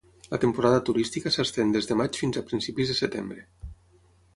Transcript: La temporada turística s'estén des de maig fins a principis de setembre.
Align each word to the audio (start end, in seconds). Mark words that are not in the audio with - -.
La 0.29 0.37
temporada 0.43 0.79
turística 0.87 1.33
s'estén 1.37 1.75
des 1.77 1.91
de 1.91 2.01
maig 2.03 2.21
fins 2.25 2.41
a 2.43 2.47
principis 2.51 2.95
de 2.95 3.01
setembre. 3.05 3.51